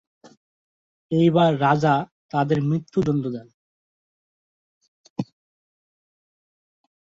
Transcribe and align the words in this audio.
এইবার 1.11 1.51
রাজা 1.61 1.95
তাদের 2.31 2.57
মৃত্যুদণ্ড 2.61 3.23
দেন। 3.35 3.47